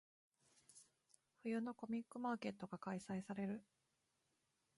[1.43, 3.63] 冬のコミックマーケットが開催される。